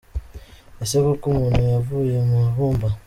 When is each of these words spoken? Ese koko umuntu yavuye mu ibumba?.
Ese 0.83 0.95
koko 1.05 1.25
umuntu 1.31 1.61
yavuye 1.73 2.15
mu 2.27 2.35
ibumba?. 2.47 2.87